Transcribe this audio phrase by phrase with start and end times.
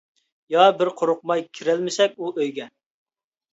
[0.55, 2.69] يا بىر قورقماي كىرەلمىسەك ئۇ ئۆيگە!